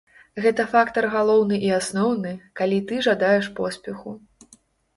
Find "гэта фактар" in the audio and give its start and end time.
0.45-1.07